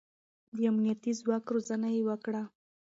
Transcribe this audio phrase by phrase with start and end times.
[0.55, 2.43] د امنيتي ځواک روزنه يې وکړه.